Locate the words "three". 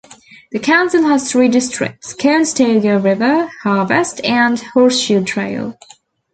1.31-1.47